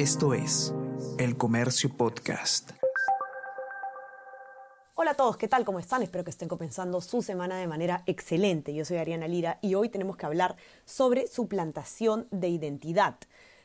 Esto 0.00 0.32
es 0.32 0.72
El 1.18 1.36
Comercio 1.36 1.94
Podcast. 1.94 2.70
Hola 4.94 5.10
a 5.10 5.14
todos, 5.14 5.36
¿qué 5.36 5.46
tal? 5.46 5.66
¿Cómo 5.66 5.78
están? 5.78 6.02
Espero 6.02 6.24
que 6.24 6.30
estén 6.30 6.48
comenzando 6.48 7.02
su 7.02 7.20
semana 7.20 7.58
de 7.58 7.66
manera 7.66 8.02
excelente. 8.06 8.72
Yo 8.72 8.86
soy 8.86 8.96
Ariana 8.96 9.28
Lira 9.28 9.58
y 9.60 9.74
hoy 9.74 9.90
tenemos 9.90 10.16
que 10.16 10.24
hablar 10.24 10.56
sobre 10.86 11.26
suplantación 11.26 12.28
de 12.30 12.48
identidad. 12.48 13.16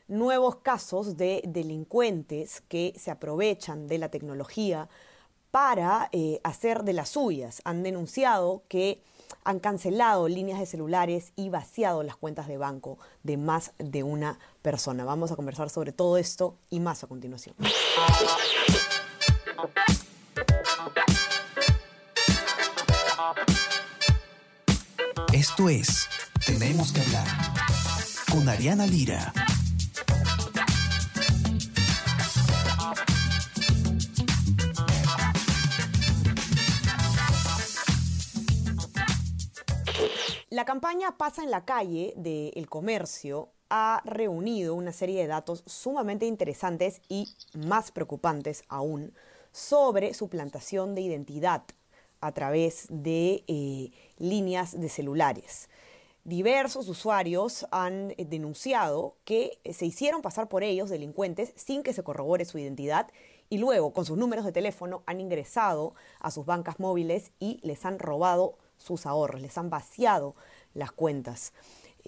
Nuevos 0.09 0.57
casos 0.57 1.15
de 1.15 1.41
delincuentes 1.47 2.59
que 2.67 2.93
se 2.97 3.11
aprovechan 3.11 3.87
de 3.87 3.97
la 3.97 4.09
tecnología 4.09 4.89
para 5.51 6.09
eh, 6.11 6.41
hacer 6.43 6.83
de 6.83 6.91
las 6.91 7.07
suyas. 7.07 7.61
Han 7.63 7.81
denunciado 7.81 8.63
que 8.67 9.01
han 9.43 9.59
cancelado 9.59 10.27
líneas 10.27 10.59
de 10.59 10.65
celulares 10.65 11.31
y 11.35 11.49
vaciado 11.49 12.03
las 12.03 12.15
cuentas 12.15 12.47
de 12.47 12.57
banco 12.57 12.97
de 13.23 13.37
más 13.37 13.73
de 13.77 14.03
una 14.03 14.39
persona. 14.61 15.05
Vamos 15.05 15.31
a 15.31 15.35
conversar 15.35 15.69
sobre 15.69 15.91
todo 15.91 16.17
esto 16.17 16.55
y 16.69 16.79
más 16.79 17.03
a 17.03 17.07
continuación. 17.07 17.55
Esto 25.31 25.69
es 25.69 26.07
Tenemos 26.45 26.91
que 26.91 27.01
hablar 27.01 27.27
con 28.31 28.47
Ariana 28.47 28.85
Lira. 28.87 29.33
Campaña 40.95 41.17
Pasa 41.17 41.43
en 41.43 41.51
la 41.51 41.65
calle 41.65 42.13
del 42.15 42.69
comercio 42.69 43.49
ha 43.69 44.01
reunido 44.05 44.75
una 44.75 44.93
serie 44.93 45.21
de 45.21 45.27
datos 45.27 45.63
sumamente 45.65 46.25
interesantes 46.25 47.01
y 47.09 47.27
más 47.53 47.91
preocupantes 47.91 48.63
aún 48.69 49.13
sobre 49.51 50.13
suplantación 50.13 50.95
de 50.95 51.01
identidad 51.01 51.63
a 52.21 52.31
través 52.31 52.87
de 52.89 53.43
eh, 53.47 53.91
líneas 54.19 54.79
de 54.79 54.87
celulares. 54.87 55.69
Diversos 56.23 56.87
usuarios 56.87 57.67
han 57.71 58.11
eh, 58.11 58.25
denunciado 58.25 59.17
que 59.25 59.59
se 59.69 59.85
hicieron 59.85 60.21
pasar 60.21 60.47
por 60.47 60.63
ellos 60.63 60.89
delincuentes 60.89 61.51
sin 61.57 61.83
que 61.83 61.93
se 61.93 62.03
corrobore 62.03 62.45
su 62.45 62.57
identidad 62.57 63.07
y 63.49 63.57
luego 63.57 63.91
con 63.91 64.05
sus 64.05 64.17
números 64.17 64.45
de 64.45 64.53
teléfono 64.53 65.03
han 65.07 65.19
ingresado 65.19 65.93
a 66.19 66.31
sus 66.31 66.45
bancas 66.45 66.79
móviles 66.79 67.31
y 67.39 67.59
les 67.63 67.85
han 67.85 67.99
robado 67.99 68.57
sus 68.77 69.05
ahorros, 69.05 69.41
les 69.41 69.57
han 69.57 69.69
vaciado 69.69 70.35
las 70.75 70.91
cuentas. 70.91 71.53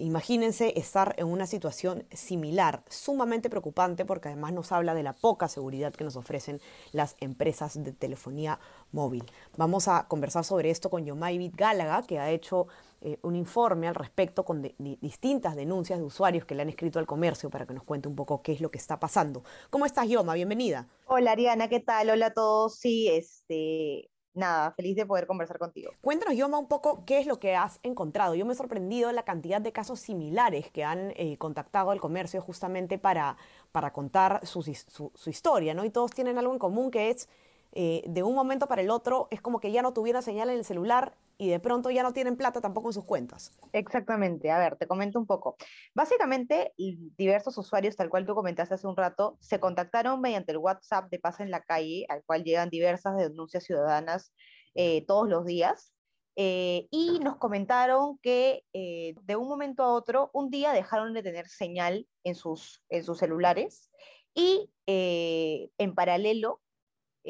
Imagínense 0.00 0.78
estar 0.78 1.16
en 1.18 1.26
una 1.26 1.48
situación 1.48 2.04
similar, 2.12 2.84
sumamente 2.88 3.50
preocupante 3.50 4.04
porque 4.04 4.28
además 4.28 4.52
nos 4.52 4.70
habla 4.70 4.94
de 4.94 5.02
la 5.02 5.12
poca 5.12 5.48
seguridad 5.48 5.92
que 5.92 6.04
nos 6.04 6.14
ofrecen 6.14 6.60
las 6.92 7.16
empresas 7.18 7.82
de 7.82 7.92
telefonía 7.92 8.60
móvil. 8.92 9.24
Vamos 9.56 9.88
a 9.88 10.06
conversar 10.06 10.44
sobre 10.44 10.70
esto 10.70 10.88
con 10.88 11.04
Yomaivit 11.04 11.56
Gálaga, 11.56 12.04
que 12.06 12.20
ha 12.20 12.30
hecho 12.30 12.68
eh, 13.00 13.18
un 13.22 13.34
informe 13.34 13.88
al 13.88 13.96
respecto 13.96 14.44
con 14.44 14.62
distintas 14.78 15.56
denuncias 15.56 15.98
de 15.98 16.04
usuarios 16.04 16.44
que 16.44 16.54
le 16.54 16.62
han 16.62 16.68
escrito 16.68 17.00
al 17.00 17.06
comercio 17.06 17.50
para 17.50 17.66
que 17.66 17.74
nos 17.74 17.82
cuente 17.82 18.06
un 18.06 18.14
poco 18.14 18.40
qué 18.40 18.52
es 18.52 18.60
lo 18.60 18.70
que 18.70 18.78
está 18.78 19.00
pasando. 19.00 19.42
¿Cómo 19.68 19.84
estás, 19.84 20.08
Yoma? 20.08 20.34
Bienvenida. 20.34 20.86
Hola, 21.06 21.32
Ariana, 21.32 21.68
¿qué 21.68 21.80
tal? 21.80 22.10
Hola 22.10 22.26
a 22.26 22.34
todos. 22.34 22.76
Sí, 22.76 23.08
este, 23.08 24.10
nada, 24.38 24.72
feliz 24.72 24.96
de 24.96 25.04
poder 25.04 25.26
conversar 25.26 25.58
contigo. 25.58 25.92
Cuéntanos, 26.00 26.36
Yoma, 26.36 26.58
un 26.58 26.68
poco 26.68 27.04
qué 27.04 27.18
es 27.18 27.26
lo 27.26 27.38
que 27.38 27.54
has 27.56 27.80
encontrado. 27.82 28.34
Yo 28.34 28.46
me 28.46 28.52
he 28.52 28.56
sorprendido 28.56 29.12
la 29.12 29.24
cantidad 29.24 29.60
de 29.60 29.72
casos 29.72 30.00
similares 30.00 30.70
que 30.70 30.84
han 30.84 31.12
eh, 31.16 31.36
contactado 31.38 31.90
al 31.90 32.00
comercio 32.00 32.40
justamente 32.40 32.98
para, 32.98 33.36
para 33.72 33.92
contar 33.92 34.46
su, 34.46 34.62
su, 34.62 35.30
historia, 35.30 35.74
¿no? 35.74 35.84
Y 35.84 35.90
todos 35.90 36.12
tienen 36.12 36.38
algo 36.38 36.52
en 36.52 36.58
común 36.58 36.90
que 36.90 37.10
es, 37.10 37.28
eh, 37.72 38.02
de 38.06 38.22
un 38.22 38.34
momento 38.34 38.66
para 38.66 38.80
el 38.80 38.90
otro, 38.90 39.28
es 39.30 39.40
como 39.40 39.60
que 39.60 39.72
ya 39.72 39.82
no 39.82 39.92
tuviera 39.92 40.22
señal 40.22 40.48
en 40.50 40.58
el 40.58 40.64
celular 40.64 41.14
y 41.38 41.48
de 41.48 41.60
pronto 41.60 41.90
ya 41.90 42.02
no 42.02 42.12
tienen 42.12 42.36
plata 42.36 42.60
tampoco 42.60 42.88
en 42.88 42.92
sus 42.92 43.04
cuentas. 43.04 43.56
Exactamente. 43.72 44.50
A 44.50 44.58
ver, 44.58 44.76
te 44.76 44.88
comento 44.88 45.20
un 45.20 45.26
poco. 45.26 45.56
Básicamente, 45.94 46.74
diversos 46.76 47.56
usuarios, 47.56 47.94
tal 47.94 48.10
cual 48.10 48.26
tú 48.26 48.34
comentaste 48.34 48.74
hace 48.74 48.88
un 48.88 48.96
rato, 48.96 49.38
se 49.40 49.60
contactaron 49.60 50.20
mediante 50.20 50.50
el 50.50 50.58
WhatsApp 50.58 51.08
de 51.10 51.20
Paz 51.20 51.38
en 51.38 51.52
la 51.52 51.62
Calle, 51.62 52.04
al 52.08 52.24
cual 52.24 52.42
llegan 52.42 52.70
diversas 52.70 53.16
denuncias 53.16 53.64
ciudadanas 53.64 54.32
eh, 54.74 55.06
todos 55.06 55.28
los 55.28 55.46
días. 55.46 55.94
Eh, 56.34 56.86
y 56.90 57.18
nos 57.20 57.36
comentaron 57.36 58.18
que 58.18 58.64
eh, 58.72 59.14
de 59.22 59.36
un 59.36 59.48
momento 59.48 59.84
a 59.84 59.92
otro, 59.92 60.30
un 60.32 60.50
día 60.50 60.72
dejaron 60.72 61.12
de 61.14 61.22
tener 61.22 61.48
señal 61.48 62.06
en 62.24 62.34
sus, 62.34 62.82
en 62.88 63.04
sus 63.04 63.18
celulares 63.18 63.90
y 64.34 64.70
en 64.86 65.94
paralelo 65.94 66.60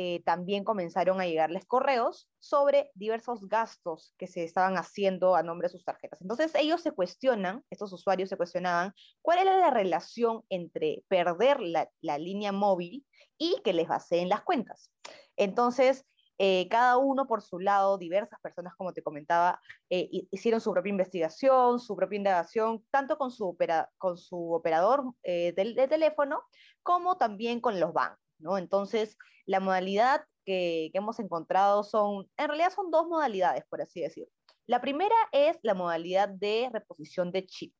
eh, 0.00 0.22
también 0.25 0.62
comenzaron 0.62 1.20
a 1.20 1.26
llegarles 1.26 1.66
correos 1.66 2.31
sobre 2.38 2.92
diversos 2.94 3.48
gastos 3.48 4.14
que 4.16 4.28
se 4.28 4.44
estaban 4.44 4.76
haciendo 4.76 5.34
a 5.34 5.42
nombre 5.42 5.66
de 5.66 5.72
sus 5.72 5.84
tarjetas. 5.84 6.22
Entonces 6.22 6.54
ellos 6.54 6.82
se 6.82 6.92
cuestionan, 6.92 7.64
estos 7.69 7.92
usuarios 7.92 8.28
se 8.28 8.37
cuestionaban, 8.37 8.94
cuál 9.22 9.41
era 9.41 9.58
la 9.58 9.70
relación 9.70 10.44
entre 10.50 11.03
perder 11.08 11.58
la, 11.58 11.88
línea 12.16 12.53
móvil 12.53 13.04
y 13.38 13.60
que 13.64 13.72
les 13.72 13.88
vacíen 13.88 14.28
las 14.28 14.42
cuentas. 14.42 14.92
Entonces, 15.37 16.06
eh, 16.38 16.69
cada 16.69 16.97
uno 16.97 17.26
por 17.26 17.42
su 17.42 17.58
lado, 17.58 17.98
diversas 17.98 18.38
personas, 18.41 18.76
como 18.76 18.92
te 18.92 19.03
comentaba, 19.03 19.60
eh, 19.91 20.08
hicieron 20.31 20.60
su 20.60 20.70
propia 20.72 20.91
investigación, 20.91 21.81
su 21.81 21.97
propia 21.97 22.19
indagación, 22.19 22.84
tanto 22.92 23.19
con 23.19 23.32
su, 23.32 23.56
con 23.98 24.16
su 24.16 24.53
operador 24.53 25.12
de, 25.25 25.88
teléfono 25.91 26.44
como 26.84 27.16
también 27.16 27.60
con 27.60 27.81
los 27.81 27.92
bancos. 27.92 28.28
¿No? 28.38 28.59
Entonces, 28.59 29.16
la 29.47 29.60
modalidad 29.60 30.25
que, 30.44 30.91
hemos 30.94 31.19
encontrado 31.21 31.82
son, 31.82 32.26
en 32.37 32.49
realidad 32.49 32.72
son 32.75 32.91
dos 32.91 33.06
modalidades, 33.09 33.65
por 33.69 33.82
así 33.82 34.00
decirlo. 34.00 34.32
La 34.66 34.81
primera 34.81 35.16
es 35.32 35.59
la 35.62 35.75
modalidad 35.75 36.28
de 36.28 36.69
reposición 36.72 37.32
de 37.32 37.47
chip. 37.47 37.75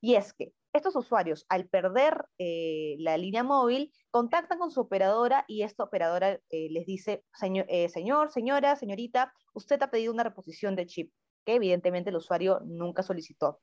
Y 0.00 0.14
es 0.14 0.32
que 0.34 0.52
estos 0.72 0.94
usuarios, 0.94 1.46
al 1.48 1.68
perder 1.68 2.24
eh, 2.38 2.96
la 2.98 3.16
línea 3.16 3.42
móvil, 3.42 3.92
contactan 4.10 4.58
con 4.58 4.70
su 4.70 4.80
operadora 4.80 5.44
y 5.48 5.62
esta 5.62 5.84
operadora 5.84 6.38
eh, 6.50 6.68
les 6.70 6.86
dice, 6.86 7.24
eh, 7.42 7.88
señor, 7.88 8.30
señora, 8.30 8.76
señorita, 8.76 9.32
usted 9.54 9.82
ha 9.82 9.90
pedido 9.90 10.12
una 10.12 10.24
reposición 10.24 10.76
de 10.76 10.86
chip, 10.86 11.12
que 11.46 11.54
evidentemente 11.54 12.10
el 12.10 12.16
usuario 12.16 12.60
nunca 12.64 13.02
solicitó. 13.02 13.60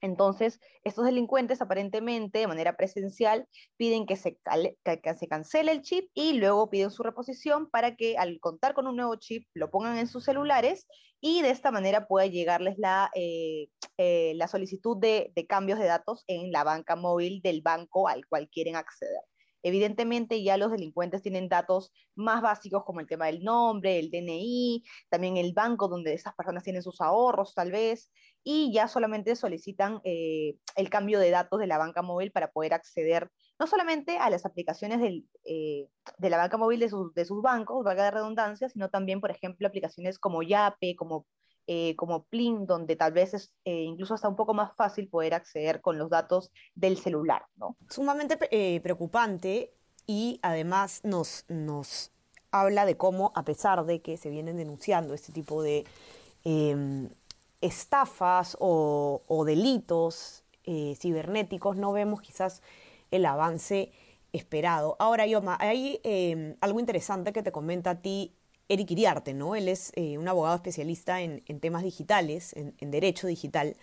Entonces, 0.00 0.60
estos 0.84 1.04
delincuentes 1.04 1.60
aparentemente 1.60 2.38
de 2.38 2.46
manera 2.46 2.76
presencial 2.76 3.46
piden 3.76 4.06
que 4.06 4.16
se, 4.16 4.38
se, 5.18 5.28
cancele 5.28 5.72
el 5.72 5.82
chip 5.82 6.08
y 6.14 6.34
luego 6.34 6.70
piden 6.70 6.90
su 6.90 7.02
reposición 7.02 7.68
para 7.70 7.96
que 7.96 8.16
al 8.16 8.40
contar 8.40 8.74
con 8.74 8.86
un 8.86 8.96
nuevo 8.96 9.14
chip 9.16 9.46
lo 9.54 9.70
pongan 9.70 9.98
en 9.98 10.08
sus 10.08 10.24
celulares 10.24 10.86
y 11.20 11.42
de 11.42 11.50
esta 11.50 11.70
manera 11.70 12.06
pueda 12.06 12.26
llegarles 12.26 12.78
la, 12.78 13.10
eh, 13.14 13.68
eh, 13.98 14.32
la 14.36 14.48
solicitud 14.48 14.96
de 14.96 15.32
cambios 15.48 15.78
de 15.78 15.86
datos 15.86 16.24
en 16.26 16.50
la 16.50 16.64
banca 16.64 16.96
móvil 16.96 17.42
del 17.42 17.60
banco 17.62 18.08
al 18.08 18.26
cual 18.26 18.48
quieren 18.48 18.76
acceder. 18.76 19.20
Evidentemente 19.62 20.42
ya 20.42 20.56
los 20.56 20.70
delincuentes 20.70 21.22
tienen 21.22 21.48
datos 21.48 21.92
más 22.14 22.42
básicos 22.42 22.84
como 22.84 23.00
el 23.00 23.06
tema 23.06 23.26
del 23.26 23.42
nombre, 23.42 23.98
el 23.98 24.10
DNI, 24.10 24.84
también 25.08 25.36
el 25.36 25.52
banco 25.52 25.88
donde 25.88 26.14
esas 26.14 26.34
personas 26.34 26.64
tienen 26.64 26.82
sus 26.82 27.00
ahorros 27.00 27.54
tal 27.54 27.70
vez, 27.72 28.10
y 28.42 28.72
ya 28.72 28.88
solamente 28.88 29.36
solicitan 29.36 30.00
eh, 30.04 30.56
el 30.76 30.90
cambio 30.90 31.18
de 31.18 31.30
datos 31.30 31.60
de 31.60 31.66
la 31.66 31.78
banca 31.78 32.02
móvil 32.02 32.32
para 32.32 32.50
poder 32.50 32.74
acceder 32.74 33.30
no 33.60 33.66
solamente 33.66 34.16
a 34.16 34.30
las 34.30 34.46
aplicaciones 34.46 35.22
eh, 35.44 35.86
de 36.16 36.30
la 36.30 36.38
banca 36.38 36.56
móvil 36.56 36.80
de, 36.80 36.88
sus 36.88 37.42
bancos, 37.42 37.84
valga 37.84 38.04
de 38.04 38.10
redundancia, 38.10 38.70
sino 38.70 38.88
también, 38.88 39.20
por 39.20 39.30
ejemplo, 39.30 39.68
aplicaciones 39.68 40.18
como 40.18 40.42
Yape, 40.42 40.96
como, 40.96 41.26
eh, 41.72 41.94
como 41.94 42.24
Plin, 42.24 42.66
donde 42.66 42.96
tal 42.96 43.12
vez 43.12 43.32
es 43.34 43.52
incluso 43.64 44.16
está 44.16 44.28
un 44.28 44.34
poco 44.34 44.54
más 44.54 44.74
fácil 44.74 45.06
poder 45.08 45.34
acceder 45.34 45.80
con 45.80 45.98
los 45.98 46.10
datos 46.10 46.50
del 46.74 46.96
celular. 46.98 47.44
¿no? 47.56 47.76
Sumamente 47.88 48.36
preocupante 48.82 49.72
y 50.04 50.40
además 50.42 51.00
nos, 51.04 51.44
nos 51.46 52.10
habla 52.50 52.84
de 52.84 52.96
cómo, 52.96 53.32
a 53.34 53.44
pesar 53.44 53.84
de 53.84 54.02
que 54.02 54.16
se 54.16 54.30
vienen 54.30 54.56
denunciando 54.56 55.14
este 55.14 55.32
tipo 55.32 55.62
de 55.62 55.84
em, 56.44 57.08
estafas 57.60 58.56
o, 58.58 59.44
delitos 59.46 60.42
eh, 60.64 60.96
cibernéticos, 60.98 61.76
no 61.76 61.92
vemos 61.92 62.20
quizás 62.20 62.62
el 63.10 63.26
avance 63.26 63.92
esperado. 64.32 64.96
Ahora, 64.98 65.26
Yoma, 65.26 65.56
hay 65.60 66.00
em, 66.04 66.56
algo 66.60 66.80
interesante 66.80 67.32
que 67.32 67.42
te 67.42 67.52
comenta 67.52 67.90
a 67.90 68.02
ti 68.02 68.34
Eric 68.70 68.90
Iriarte, 68.90 69.34
¿no? 69.34 69.54
Él 69.54 69.68
es 69.68 69.92
eh, 69.96 70.16
un 70.16 70.28
abogado 70.28 70.56
especialista 70.56 71.20
en, 71.20 71.42
temas 71.60 71.82
digitales, 71.82 72.54
en, 72.54 72.90
derecho 72.90 73.26
digital, 73.26 73.76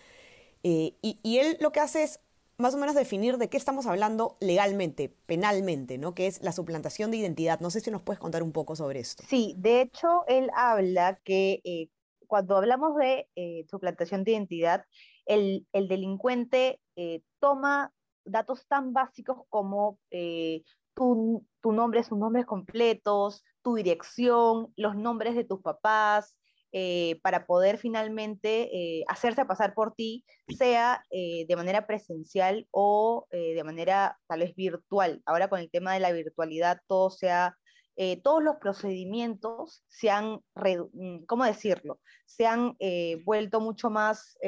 eh, 0.64 0.94
y, 1.02 1.38
él 1.38 1.56
lo 1.60 1.70
que 1.70 1.80
hace 1.80 2.02
es 2.02 2.20
más 2.56 2.74
o 2.74 2.78
menos 2.78 2.96
definir 2.96 3.38
de 3.38 3.48
qué 3.48 3.56
estamos 3.56 3.86
hablando 3.86 4.36
legalmente, 4.40 5.14
penalmente, 5.26 5.98
¿no? 5.98 6.14
Que 6.14 6.26
es 6.26 6.42
la 6.42 6.50
suplantación 6.50 7.12
de 7.12 7.18
identidad. 7.18 7.60
No 7.60 7.70
sé 7.70 7.80
si 7.80 7.92
nos 7.92 8.02
puedes 8.02 8.18
contar 8.18 8.42
un 8.42 8.50
poco 8.50 8.74
sobre 8.74 8.98
esto. 8.98 9.22
Sí, 9.28 9.54
de 9.56 9.82
hecho, 9.82 10.24
él 10.26 10.50
habla 10.56 11.20
que 11.22 11.88
cuando 12.28 12.56
hablamos 12.56 12.94
de 12.96 13.26
eh, 13.34 13.66
suplantación 13.68 14.22
de 14.22 14.32
identidad, 14.32 14.84
el, 15.26 15.66
delincuente 15.72 16.80
eh, 16.94 17.22
toma 17.40 17.92
datos 18.24 18.66
tan 18.68 18.92
básicos 18.92 19.38
como 19.48 19.98
eh, 20.10 20.62
tu, 20.94 21.44
tu, 21.60 21.72
nombre, 21.72 22.04
sus 22.04 22.18
nombres 22.18 22.46
completos, 22.46 23.42
tu 23.68 23.74
dirección, 23.74 24.72
los 24.76 24.96
nombres 24.96 25.34
de 25.34 25.44
tus 25.44 25.60
papás, 25.60 26.34
eh, 26.72 27.20
para 27.22 27.46
poder 27.46 27.76
finalmente 27.76 28.70
eh, 28.74 29.04
hacerse 29.08 29.44
pasar 29.44 29.74
por 29.74 29.94
ti, 29.94 30.24
sea 30.56 31.04
eh, 31.10 31.44
de 31.46 31.56
manera 31.56 31.86
presencial 31.86 32.66
o 32.70 33.26
de 33.30 33.62
manera 33.64 34.18
tal 34.26 34.40
vez 34.40 34.54
virtual. 34.54 35.20
Ahora 35.26 35.48
con 35.48 35.60
el 35.60 35.70
tema 35.70 35.92
de 35.92 36.00
la 36.00 36.12
virtualidad, 36.12 36.80
todo 36.86 37.10
sea, 37.10 37.58
todos 38.22 38.42
los 38.42 38.56
procedimientos 38.56 39.84
se 39.88 40.08
han, 40.08 40.40
mm, 40.54 41.24
¿cómo 41.26 41.44
decirlo? 41.44 42.00
Se 42.24 42.46
han 42.46 42.74
vuelto 43.26 43.60
mucho 43.60 43.90
más, 43.90 44.38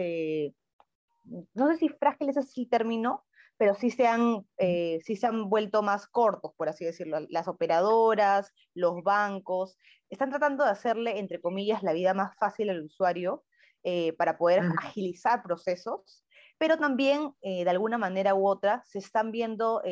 no 1.55 1.69
sé 1.69 1.77
si 1.77 1.89
frágiles 1.91 2.39
es 2.39 2.57
el 2.57 2.71
término, 2.71 3.25
pero 3.61 3.75
sí 3.75 3.91
se, 3.91 4.07
han, 4.07 4.47
eh, 4.57 5.01
sí 5.05 5.17
se 5.17 5.27
han 5.27 5.51
vuelto 5.51 5.83
más 5.83 6.07
cortos, 6.07 6.53
por 6.57 6.71
así 6.71 6.87
decirlo. 6.87 7.19
Las 7.29 7.47
operadoras, 7.47 8.55
los 8.73 9.03
bancos, 9.03 9.77
están 10.09 10.31
tratando 10.31 10.65
de 10.65 10.71
hacerle, 10.71 11.19
entre 11.19 11.43
comillas, 11.43 11.83
la 11.83 11.93
vida 11.93 12.15
más 12.15 12.35
fácil 12.39 12.71
al 12.71 12.83
usuario 12.83 13.45
eh, 13.83 14.15
para 14.15 14.39
poder 14.39 14.63
agilizar 14.79 15.43
procesos, 15.43 16.25
pero 16.57 16.79
también, 16.79 17.35
eh, 17.43 17.65
de 17.65 17.71
alguna 17.71 17.99
manera 17.99 18.35
u 18.35 18.49
otra, 18.49 18.83
se 18.87 18.99
están 18.99 19.31
viendo 19.31 19.83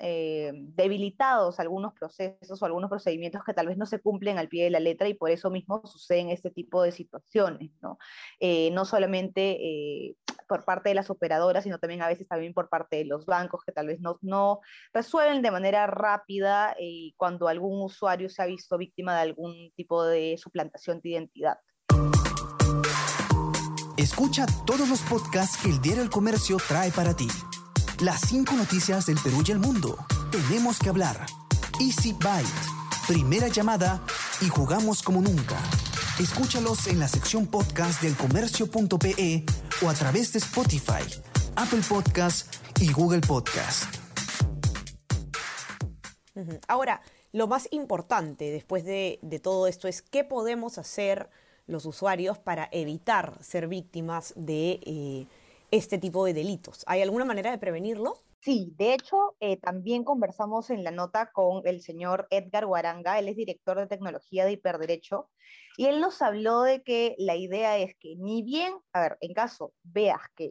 eh, 0.00 0.52
debilitados 0.54 1.60
algunos 1.60 1.92
procesos 1.92 2.62
o 2.62 2.64
algunos 2.64 2.88
procedimientos 2.88 3.42
que 3.44 3.52
tal 3.52 3.66
vez 3.66 3.76
no 3.76 3.86
se 3.86 4.00
cumplen 4.00 4.38
al 4.38 4.48
pie 4.48 4.64
de 4.64 4.70
la 4.70 4.80
letra 4.80 5.08
y 5.08 5.14
por 5.14 5.30
eso 5.30 5.50
mismo 5.50 5.82
suceden 5.84 6.30
este 6.30 6.50
tipo 6.50 6.82
de 6.82 6.92
situaciones, 6.92 7.70
¿no? 7.82 7.98
Eh, 8.40 8.70
no 8.72 8.84
solamente 8.84 9.58
eh, 9.60 10.16
por 10.52 10.66
parte 10.66 10.90
de 10.90 10.94
las 10.94 11.08
operadoras, 11.08 11.64
sino 11.64 11.78
también 11.78 12.02
a 12.02 12.08
veces 12.08 12.28
también 12.28 12.52
por 12.52 12.68
parte 12.68 12.96
de 12.96 13.06
los 13.06 13.24
bancos 13.24 13.62
que 13.64 13.72
tal 13.72 13.86
vez 13.86 14.00
no, 14.00 14.18
no 14.20 14.60
resuelven 14.92 15.40
de 15.40 15.50
manera 15.50 15.86
rápida 15.86 16.76
y 16.78 17.14
cuando 17.16 17.48
algún 17.48 17.80
usuario 17.80 18.28
se 18.28 18.42
ha 18.42 18.44
visto 18.44 18.76
víctima 18.76 19.14
de 19.14 19.22
algún 19.22 19.72
tipo 19.76 20.04
de 20.04 20.36
suplantación 20.36 21.00
de 21.00 21.08
identidad. 21.08 21.56
Escucha 23.96 24.44
todos 24.66 24.90
los 24.90 25.00
podcasts 25.00 25.56
que 25.62 25.70
el 25.70 25.80
Diario 25.80 26.02
El 26.02 26.10
Comercio 26.10 26.58
trae 26.68 26.90
para 26.90 27.16
ti 27.16 27.28
las 28.02 28.20
cinco 28.20 28.52
noticias 28.52 29.06
del 29.06 29.16
Perú 29.24 29.42
y 29.46 29.52
el 29.52 29.58
mundo. 29.58 29.96
Tenemos 30.30 30.78
que 30.78 30.90
hablar. 30.90 31.24
Easy 31.80 32.12
Byte. 32.12 33.06
Primera 33.08 33.48
llamada 33.48 34.02
y 34.42 34.48
jugamos 34.48 35.02
como 35.02 35.22
nunca. 35.22 35.56
Escúchalos 36.20 36.86
en 36.88 36.98
la 36.98 37.08
sección 37.08 37.46
podcast 37.46 38.02
del 38.02 38.14
comercio.pe 38.16 39.44
o 39.82 39.88
a 39.88 39.94
través 39.94 40.32
de 40.32 40.38
Spotify, 40.40 41.02
Apple 41.56 41.80
Podcast 41.88 42.54
y 42.80 42.92
Google 42.92 43.20
Podcast. 43.20 43.84
Ahora, 46.68 47.00
lo 47.32 47.46
más 47.46 47.66
importante 47.70 48.50
después 48.50 48.84
de, 48.84 49.20
todo 49.42 49.66
esto 49.66 49.88
es 49.88 50.02
qué 50.02 50.22
podemos 50.22 50.76
hacer 50.76 51.30
los 51.66 51.86
usuarios 51.86 52.38
para 52.38 52.68
evitar 52.72 53.38
ser 53.42 53.66
víctimas 53.68 54.34
de... 54.36 54.80
Eh, 54.84 55.26
este 55.72 55.96
tipo 55.98 56.24
de 56.26 56.34
delitos. 56.34 56.84
¿Hay 56.86 57.02
alguna 57.02 57.24
manera 57.24 57.50
de 57.50 57.58
prevenirlo? 57.58 58.18
Sí, 58.42 58.72
de 58.76 58.94
hecho, 58.94 59.36
eh, 59.38 59.56
también 59.56 60.02
conversamos 60.02 60.70
en 60.70 60.82
la 60.82 60.90
nota 60.90 61.30
con 61.30 61.62
el 61.64 61.80
señor 61.80 62.26
Edgar 62.28 62.66
Guaranga, 62.66 63.16
él 63.20 63.28
es 63.28 63.36
director 63.36 63.78
de 63.78 63.86
tecnología 63.86 64.44
de 64.44 64.52
hiperderecho, 64.52 65.30
y 65.76 65.86
él 65.86 66.00
nos 66.00 66.20
habló 66.22 66.62
de 66.62 66.82
que 66.82 67.14
la 67.18 67.36
idea 67.36 67.78
es 67.78 67.94
que 68.00 68.16
ni 68.16 68.42
bien, 68.42 68.74
a 68.92 69.00
ver, 69.00 69.16
en 69.20 69.32
caso 69.32 69.74
veas 69.84 70.22
que 70.34 70.50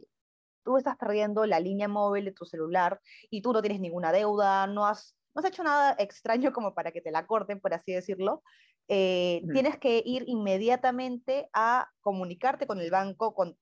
tú 0.64 0.78
estás 0.78 0.96
perdiendo 0.96 1.44
la 1.44 1.60
línea 1.60 1.86
móvil 1.86 2.24
de 2.24 2.32
tu 2.32 2.46
celular 2.46 2.98
y 3.28 3.42
tú 3.42 3.52
no 3.52 3.60
tienes 3.60 3.80
ninguna 3.80 4.10
deuda, 4.10 4.66
no 4.66 4.86
has, 4.86 5.14
no 5.34 5.40
has 5.40 5.46
hecho 5.46 5.62
nada 5.62 5.94
extraño 5.98 6.50
como 6.54 6.74
para 6.74 6.92
que 6.92 7.02
te 7.02 7.10
la 7.10 7.26
corten, 7.26 7.60
por 7.60 7.74
así 7.74 7.92
decirlo, 7.92 8.42
eh, 8.88 9.42
tienes 9.52 9.78
que 9.78 10.02
ir 10.04 10.24
inmediatamente 10.26 11.50
a 11.52 11.88
comunicarte 12.00 12.66
con 12.66 12.80
el 12.80 12.90
banco, 12.90 13.34
con, 13.34 13.56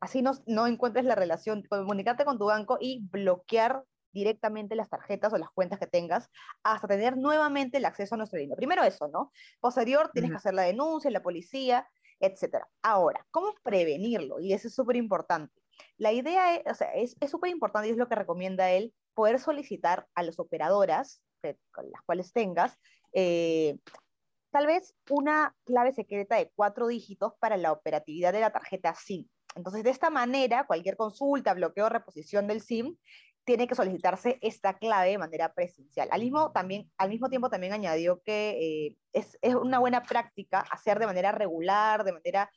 así 0.00 0.22
no, 0.22 0.32
no 0.46 0.66
encuentres 0.66 1.04
la 1.04 1.14
relación, 1.14 1.62
comunicarte 1.68 2.24
con 2.24 2.38
tu 2.38 2.46
banco 2.46 2.78
y 2.80 3.06
bloquear 3.10 3.84
directamente 4.12 4.74
las 4.74 4.88
tarjetas 4.88 5.32
o 5.32 5.38
las 5.38 5.50
cuentas 5.50 5.78
que 5.78 5.86
tengas 5.86 6.28
hasta 6.64 6.88
tener 6.88 7.16
nuevamente 7.16 7.78
el 7.78 7.84
acceso 7.84 8.14
a 8.14 8.18
nuestro 8.18 8.38
dinero. 8.38 8.56
Primero 8.56 8.82
eso, 8.82 9.08
¿no? 9.08 9.32
Posterior, 9.60 10.10
tienes 10.12 10.32
que 10.32 10.36
hacer 10.36 10.54
la 10.54 10.62
denuncia, 10.62 11.10
la 11.10 11.22
policía, 11.22 11.88
etcétera. 12.18 12.68
Ahora, 12.82 13.26
¿cómo 13.30 13.54
prevenirlo? 13.62 14.40
Y 14.40 14.52
eso 14.52 14.68
es 14.68 14.74
súper 14.74 14.96
importante. 14.96 15.54
La 15.96 16.12
idea 16.12 16.56
es, 16.56 16.62
o 16.66 16.74
sea, 16.74 16.92
es 16.94 17.16
súper 17.30 17.50
importante 17.50 17.88
y 17.88 17.92
es 17.92 17.96
lo 17.96 18.08
que 18.08 18.16
recomienda 18.16 18.70
él, 18.70 18.92
poder 19.14 19.38
solicitar 19.38 20.06
a 20.14 20.22
las 20.22 20.38
operadoras 20.38 21.22
con 21.72 21.90
las 21.90 22.02
cuales 22.02 22.32
tengas 22.32 22.78
eh, 23.12 23.78
tal 24.50 24.66
vez 24.66 24.94
una 25.08 25.54
clave 25.64 25.92
secreta 25.92 26.36
de 26.36 26.50
cuatro 26.54 26.86
dígitos 26.88 27.32
para 27.38 27.56
la 27.56 27.72
operatividad 27.72 28.32
de 28.32 28.40
la 28.40 28.52
tarjeta 28.52 28.94
SIM. 28.94 29.26
Entonces, 29.56 29.82
de 29.82 29.90
esta 29.90 30.10
manera, 30.10 30.66
cualquier 30.66 30.96
consulta, 30.96 31.54
bloqueo 31.54 31.88
reposición 31.88 32.46
del 32.46 32.60
SIM 32.60 32.96
tiene 33.44 33.66
que 33.66 33.74
solicitarse 33.74 34.38
esta 34.42 34.78
clave 34.78 35.10
de 35.10 35.18
manera 35.18 35.52
presencial. 35.52 36.08
Al 36.12 36.20
mismo, 36.20 36.52
también, 36.52 36.90
al 36.98 37.08
mismo 37.08 37.28
tiempo 37.28 37.50
también 37.50 37.72
añadió 37.72 38.20
que 38.22 38.50
eh, 38.60 38.96
es, 39.12 39.38
es, 39.42 39.54
una 39.54 39.78
buena 39.78 40.02
práctica 40.02 40.60
hacer 40.70 40.98
de 40.98 41.06
manera 41.06 41.32
regular, 41.32 42.04
de 42.04 42.12
manera, 42.12 42.50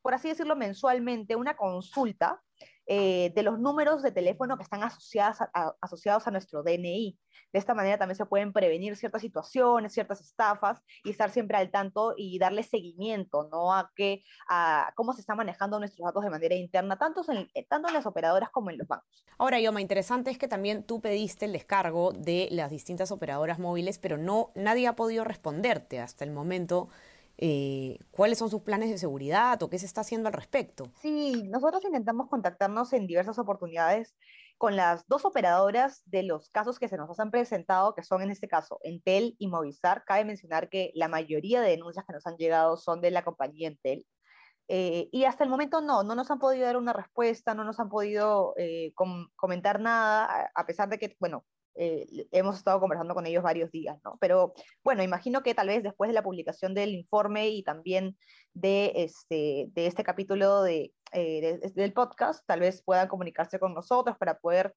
por 0.00 0.14
así 0.14 0.28
decirlo, 0.28 0.56
mensualmente, 0.56 1.36
una 1.36 1.56
consulta 1.56 2.40
eh, 2.90 3.32
de 3.34 3.42
los 3.42 3.58
números 3.58 4.02
de 4.02 4.12
teléfono 4.12 4.56
que 4.56 4.62
están 4.62 4.82
asociados 4.82 5.42
a, 5.42 5.74
asociados 5.82 6.26
a 6.26 6.30
nuestro 6.30 6.62
DNI. 6.62 7.18
De 7.52 7.58
esta 7.58 7.74
manera 7.74 7.98
también 7.98 8.16
se 8.16 8.24
pueden 8.24 8.52
prevenir 8.52 8.96
ciertas 8.96 9.20
situaciones, 9.20 9.92
ciertas 9.92 10.22
estafas 10.22 10.80
y 11.04 11.10
estar 11.10 11.30
siempre 11.30 11.58
al 11.58 11.70
tanto 11.70 12.14
y 12.16 12.38
darle 12.38 12.62
seguimiento, 12.62 13.48
¿no? 13.50 13.74
A, 13.74 13.90
que, 13.94 14.24
a 14.48 14.90
cómo 14.96 15.12
se 15.12 15.20
están 15.20 15.36
manejando 15.36 15.78
nuestros 15.78 16.06
datos 16.06 16.24
de 16.24 16.30
manera 16.30 16.54
interna, 16.54 16.96
tanto 16.96 17.22
en, 17.30 17.50
eh, 17.54 17.66
tanto 17.68 17.88
en 17.88 17.94
las 17.94 18.06
operadoras 18.06 18.48
como 18.50 18.70
en 18.70 18.78
los 18.78 18.88
bancos. 18.88 19.24
Ahora, 19.36 19.60
Yoma, 19.60 19.82
interesante 19.82 20.30
es 20.30 20.38
que 20.38 20.48
también 20.48 20.82
tú 20.82 21.02
pediste 21.02 21.44
el 21.44 21.52
descargo 21.52 22.12
de 22.12 22.48
las 22.50 22.70
distintas 22.70 23.12
operadoras 23.12 23.58
móviles, 23.58 23.98
pero 23.98 24.16
no 24.16 24.50
nadie 24.54 24.88
ha 24.88 24.96
podido 24.96 25.24
responderte 25.24 26.00
hasta 26.00 26.24
el 26.24 26.30
momento 26.30 26.88
eh, 27.38 27.98
cuáles 28.10 28.38
son 28.38 28.50
sus 28.50 28.62
planes 28.62 28.90
de 28.90 28.98
seguridad 28.98 29.62
o 29.62 29.70
qué 29.70 29.78
se 29.78 29.86
está 29.86 30.00
haciendo 30.00 30.26
al 30.28 30.34
respecto. 30.34 30.90
Sí, 31.00 31.44
nosotros 31.48 31.84
intentamos 31.84 32.28
contactarnos 32.28 32.92
en 32.92 33.06
diversas 33.06 33.38
oportunidades 33.38 34.16
con 34.58 34.74
las 34.74 35.06
dos 35.06 35.24
operadoras 35.24 36.02
de 36.06 36.24
los 36.24 36.50
casos 36.50 36.80
que 36.80 36.88
se 36.88 36.96
nos 36.96 37.20
han 37.20 37.30
presentado, 37.30 37.94
que 37.94 38.02
son 38.02 38.22
en 38.22 38.32
este 38.32 38.48
caso 38.48 38.80
Entel 38.82 39.36
y 39.38 39.46
Movistar. 39.46 40.04
Cabe 40.04 40.24
mencionar 40.24 40.68
que 40.68 40.90
la 40.94 41.06
mayoría 41.06 41.60
de 41.60 41.70
denuncias 41.70 42.04
que 42.04 42.12
nos 42.12 42.26
han 42.26 42.36
llegado 42.36 42.76
son 42.76 43.00
de 43.00 43.12
la 43.12 43.22
compañía 43.22 43.68
Entel. 43.68 44.04
Eh, 44.66 45.08
y 45.12 45.24
hasta 45.24 45.44
el 45.44 45.50
momento 45.50 45.80
no, 45.80 46.02
no 46.02 46.14
nos 46.16 46.30
han 46.30 46.40
podido 46.40 46.66
dar 46.66 46.76
una 46.76 46.92
respuesta, 46.92 47.54
no 47.54 47.64
nos 47.64 47.78
han 47.78 47.88
podido 47.88 48.54
eh, 48.58 48.92
comentar 49.36 49.80
nada, 49.80 50.50
a 50.54 50.66
pesar 50.66 50.88
de 50.88 50.98
que, 50.98 51.16
bueno, 51.20 51.46
eh, 51.74 52.26
hemos 52.32 52.56
estado 52.56 52.80
conversando 52.80 53.14
con 53.14 53.26
ellos 53.26 53.42
varios 53.42 53.70
días, 53.70 53.98
¿no? 54.04 54.16
Pero 54.20 54.52
bueno, 54.82 55.02
imagino 55.02 55.42
que 55.42 55.54
tal 55.54 55.68
vez 55.68 55.82
después 55.82 56.08
de 56.08 56.14
la 56.14 56.22
publicación 56.22 56.74
del 56.74 56.90
informe 56.94 57.48
y 57.48 57.62
también 57.62 58.16
de 58.52 58.92
este, 58.94 59.70
este 59.74 60.02
capítulo 60.02 60.62
de, 60.62 60.92
eh, 61.12 61.60
del 61.74 61.92
podcast, 61.92 62.44
tal 62.46 62.60
vez 62.60 62.82
puedan 62.82 63.08
comunicarse 63.08 63.58
con 63.58 63.74
nosotros 63.74 64.16
para 64.18 64.38
poder, 64.38 64.74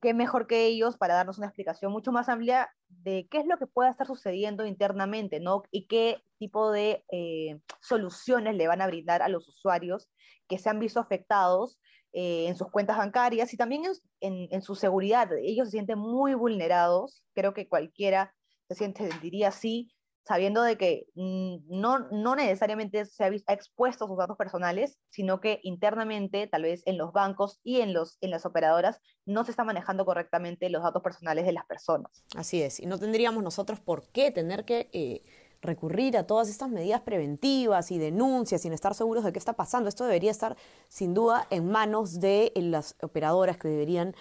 qué 0.00 0.14
mejor 0.14 0.46
que 0.46 0.66
ellos, 0.66 0.96
para 0.96 1.14
darnos 1.14 1.38
una 1.38 1.46
explicación 1.46 1.92
mucho 1.92 2.12
más 2.12 2.28
amplia 2.28 2.70
de 2.88 3.26
qué 3.30 3.38
es 3.38 3.46
lo 3.46 3.56
que 3.58 3.66
puede 3.66 3.90
estar 3.90 4.06
sucediendo 4.06 4.66
internamente, 4.66 5.40
¿no? 5.40 5.62
Y 5.70 5.86
qué 5.86 6.22
tipo 6.38 6.70
de 6.70 7.04
eh, 7.12 7.60
soluciones 7.80 8.54
le 8.56 8.68
van 8.68 8.80
a 8.80 8.86
brindar 8.86 9.22
a 9.22 9.28
los 9.28 9.48
usuarios 9.48 10.08
que 10.48 10.58
se 10.58 10.68
han 10.68 10.80
visto 10.80 11.00
afectados 11.00 11.78
eh, 12.12 12.46
en 12.48 12.56
sus 12.56 12.70
cuentas 12.70 12.96
bancarias 12.96 13.52
y 13.54 13.56
también 13.56 13.84
en, 14.20 14.62
su 14.62 14.74
seguridad. 14.74 15.28
Ellos 15.42 15.68
se 15.68 15.72
sienten 15.72 15.98
muy 15.98 16.34
vulnerados, 16.34 17.22
creo 17.34 17.54
que 17.54 17.68
cualquiera 17.68 18.34
se 18.68 18.74
sentiría 18.74 19.48
así, 19.48 19.92
sabiendo 20.24 20.62
de 20.62 20.76
que 20.76 21.06
mm, 21.14 21.56
no, 21.68 22.00
no 22.10 22.36
necesariamente 22.36 23.04
se 23.04 23.24
ha, 23.24 23.28
expuesto 23.28 24.06
sus 24.06 24.16
datos 24.16 24.36
personales, 24.36 24.98
sino 25.10 25.40
que 25.40 25.60
internamente, 25.62 26.46
tal 26.46 26.62
vez 26.62 26.82
en 26.86 26.98
los 26.98 27.12
bancos 27.12 27.60
y 27.62 27.80
en, 27.80 27.92
los, 27.92 28.18
en 28.20 28.30
las 28.30 28.46
operadoras, 28.46 29.00
no 29.26 29.44
se 29.44 29.50
está 29.50 29.64
manejando 29.64 30.04
correctamente 30.04 30.70
los 30.70 30.82
datos 30.82 31.02
personales 31.02 31.46
de 31.46 31.52
las 31.52 31.66
personas. 31.66 32.24
Así 32.36 32.62
es, 32.62 32.80
y 32.80 32.86
no 32.86 32.98
tendríamos 32.98 33.42
nosotros 33.42 33.80
por 33.80 34.08
qué 34.08 34.30
tener 34.30 34.64
que... 34.64 34.88
Eh, 34.92 35.22
recurrir 35.62 36.16
a 36.16 36.26
todas 36.26 36.48
estas 36.48 36.70
medidas 36.70 37.02
preventivas 37.02 37.90
y 37.90 37.98
denuncias 37.98 38.62
sin 38.62 38.72
estar 38.72 38.94
seguros 38.94 39.24
de 39.24 39.32
qué 39.34 39.38
está 39.38 39.52
pasando. 39.52 39.90
Esto 39.90 40.04
debería 40.04 40.30
estar 40.30 40.56
sin 40.88 41.12
duda 41.12 41.46
en 41.50 41.70
manos 41.70 42.18
de 42.18 42.50
las 42.56 42.96
operadoras 43.02 43.58
que 43.58 43.68
deberían 43.68 44.14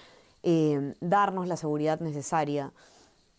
eh, 0.44 0.96
darnos 1.00 1.48
la 1.48 1.56
seguridad 1.56 2.02
necesaria 2.02 2.74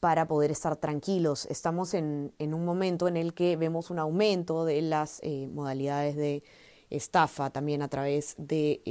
para 0.01 0.27
poder 0.27 0.51
estar 0.51 0.77
tranquilos. 0.77 1.47
Estamos 1.47 1.95
en, 1.95 2.33
un 2.39 2.65
momento 2.65 3.07
en 3.07 3.17
el 3.17 3.35
que 3.35 3.57
vemos 3.57 3.91
un 3.91 3.99
aumento 3.99 4.65
de 4.65 4.83
las 4.83 5.21
eh, 5.23 5.49
modalidades 5.53 6.17
de 6.17 6.43
estafa 6.89 7.51
también 7.51 7.83
a 7.83 7.89
través 7.89 8.35
de, 8.37 8.83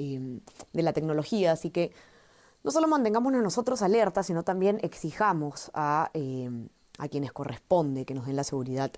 de 0.72 0.84
la 0.84 0.94
tecnología, 0.94 1.51
así 1.51 1.70
que 1.70 1.92
no 2.63 2.72
solo 2.72 2.88
mantengámonos 2.88 3.42
nosotros 3.42 3.82
alertas, 3.82 4.28
sino 4.28 4.44
también 4.44 4.80
exijamos 4.84 5.72
a, 5.74 6.12
a 6.98 7.08
quienes 7.08 7.32
corresponde 7.32 8.06
que 8.06 8.13
nos 8.13 8.25
den 8.25 8.36
la 8.36 8.44
seguridad 8.44 8.92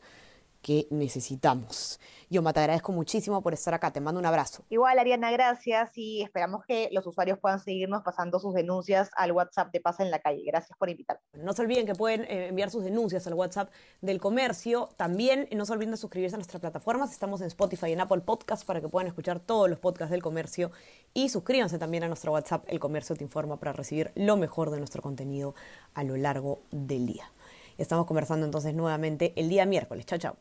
que 0.61 0.87
necesitamos. 0.89 1.99
Yo 2.29 2.41
te 2.41 2.59
agradezco 2.61 2.93
muchísimo 2.93 3.41
por 3.41 3.53
estar 3.53 3.73
acá, 3.73 3.91
te 3.91 3.99
mando 3.99 4.19
un 4.19 4.25
abrazo. 4.25 4.63
Igual, 4.69 4.97
Ariana, 4.99 5.31
gracias 5.31 5.91
y 5.97 6.21
esperamos 6.21 6.63
que 6.65 6.87
los 6.91 7.05
usuarios 7.05 7.37
puedan 7.39 7.59
seguirnos 7.59 8.03
pasando 8.03 8.39
sus 8.39 8.53
denuncias 8.53 9.09
al 9.17 9.33
WhatsApp 9.33 9.71
de 9.73 9.81
Pasa 9.81 10.03
en 10.03 10.11
la 10.11 10.19
Calle. 10.19 10.41
Gracias 10.45 10.77
por 10.77 10.89
invitarme. 10.89 11.21
No 11.33 11.51
se 11.51 11.61
olviden 11.61 11.85
que 11.85 11.93
pueden 11.93 12.21
eh, 12.21 12.47
enviar 12.47 12.69
sus 12.69 12.83
denuncias 12.83 13.27
al 13.27 13.33
WhatsApp 13.33 13.69
del 13.99 14.21
comercio. 14.21 14.89
También 14.95 15.49
no 15.53 15.65
se 15.65 15.73
olviden 15.73 15.91
de 15.91 15.97
suscribirse 15.97 16.35
a 16.35 16.37
nuestras 16.37 16.61
plataformas. 16.61 17.11
Estamos 17.11 17.41
en 17.41 17.47
Spotify 17.47 17.87
y 17.87 17.93
en 17.93 18.01
Apple 18.01 18.21
Podcast 18.21 18.65
para 18.65 18.79
que 18.79 18.87
puedan 18.87 19.07
escuchar 19.07 19.39
todos 19.39 19.69
los 19.69 19.79
podcasts 19.79 20.11
del 20.11 20.21
comercio. 20.21 20.71
Y 21.13 21.29
suscríbanse 21.29 21.79
también 21.79 22.03
a 22.03 22.07
nuestro 22.07 22.31
WhatsApp, 22.31 22.63
El 22.67 22.79
Comercio 22.79 23.15
Te 23.15 23.23
Informa, 23.23 23.57
para 23.57 23.73
recibir 23.73 24.11
lo 24.15 24.37
mejor 24.37 24.69
de 24.69 24.77
nuestro 24.77 25.01
contenido 25.01 25.53
a 25.93 26.03
lo 26.03 26.15
largo 26.15 26.61
del 26.71 27.07
día. 27.07 27.31
Estamos 27.81 28.05
conversando 28.05 28.45
entonces 28.45 28.75
nuevamente 28.75 29.33
el 29.35 29.49
día 29.49 29.65
miércoles. 29.65 30.05
Chao, 30.05 30.19
chao. 30.19 30.37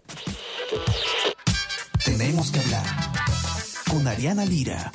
Tenemos 2.04 2.50
que 2.50 2.60
hablar 2.60 2.84
con 3.90 4.06
Ariana 4.06 4.44
Lira. 4.44 4.92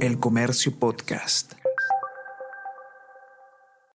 El 0.00 0.18
Comercio 0.18 0.76
Podcast. 0.78 1.54